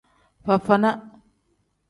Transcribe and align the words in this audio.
Fafana. 0.45 0.91